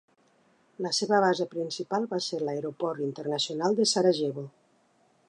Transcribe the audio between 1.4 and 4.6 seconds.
principal va ser l'aeroport internacional de Sarajevo.